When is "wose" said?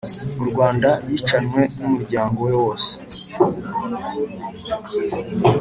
2.61-2.91